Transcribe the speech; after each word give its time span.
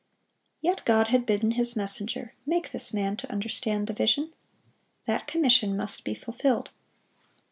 Yet 0.61 0.83
God 0.83 1.09
had 1.09 1.27
bidden 1.27 1.51
His 1.51 1.75
messenger, 1.75 2.33
"Make 2.43 2.71
this 2.71 2.91
man 2.91 3.17
to 3.17 3.31
understand 3.31 3.85
the 3.85 3.93
vision." 3.93 4.33
That 5.05 5.27
commission 5.27 5.77
must 5.77 6.03
be 6.03 6.15
fulfilled. 6.15 6.71